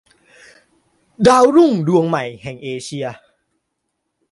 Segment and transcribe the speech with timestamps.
[1.27, 3.07] ดาวรุ่งดวงใหม่แห่งเอเชีย